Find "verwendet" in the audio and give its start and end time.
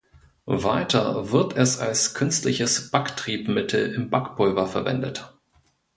4.65-5.37